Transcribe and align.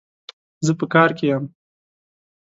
زه 0.65 0.71
په 0.79 0.85
کار 0.93 1.09
کي 1.17 1.25
يم 1.31 1.43